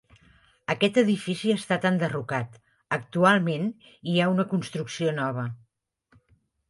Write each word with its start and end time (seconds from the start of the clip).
Aquest 0.73 0.95
edifici 1.01 1.51
ha 1.51 1.57
estat 1.61 1.85
enderrocat, 1.89 2.57
actualment 2.99 3.69
hi 3.91 4.17
ha 4.23 4.31
una 4.35 4.47
construcció 4.55 5.15
nova. 5.23 5.45